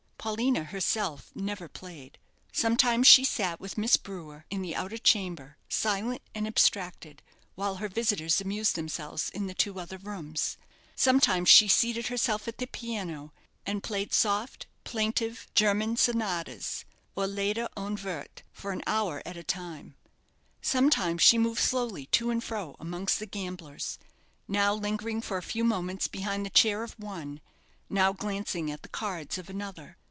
Paulina, 0.21 0.65
herself, 0.65 1.31
never 1.33 1.67
played. 1.67 2.19
Sometimes 2.53 3.07
she 3.07 3.25
sat 3.25 3.59
with 3.59 3.75
Miss 3.75 3.97
Brewer 3.97 4.45
in 4.51 4.61
the 4.61 4.75
outer 4.75 4.99
chamber, 4.99 5.57
silent 5.67 6.21
and 6.35 6.45
abstracted, 6.45 7.23
while 7.55 7.77
her 7.77 7.87
visitors 7.87 8.39
amused 8.39 8.75
themselves 8.75 9.31
in 9.31 9.47
the 9.47 9.55
two 9.55 9.79
other 9.79 9.97
rooms; 9.97 10.57
sometimes 10.95 11.49
she 11.49 11.67
seated 11.67 12.05
herself 12.09 12.47
at 12.47 12.59
the 12.59 12.67
piano, 12.67 13.33
and 13.65 13.81
played 13.81 14.13
soft, 14.13 14.67
plaintive 14.83 15.47
German 15.55 15.97
sonatas, 15.97 16.85
or 17.15 17.25
Leider 17.25 17.67
ohne 17.75 17.97
Worte, 18.03 18.43
for 18.51 18.71
an 18.71 18.83
hour 18.85 19.23
at 19.25 19.35
a 19.35 19.43
time; 19.43 19.95
sometimes 20.61 21.23
she 21.23 21.39
moved 21.39 21.59
slowly 21.61 22.05
to 22.05 22.29
and 22.29 22.43
fro 22.43 22.75
amongst 22.79 23.17
the 23.17 23.25
gamblers 23.25 23.97
now 24.47 24.71
lingering 24.71 25.19
for 25.19 25.37
a 25.37 25.41
few 25.41 25.63
moments 25.63 26.07
behind 26.07 26.45
the 26.45 26.51
chair 26.51 26.83
of 26.83 26.93
one, 26.99 27.41
now 27.89 28.13
glancing 28.13 28.69
at 28.69 28.83
the 28.83 28.87
cards 28.89 29.39
of 29.39 29.49
another. 29.49 29.97